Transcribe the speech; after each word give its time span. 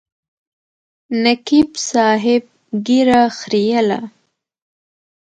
نقیب 1.23 1.69
صاحب 1.89 2.43
ږیره 2.85 3.21
خریله. 3.37 3.99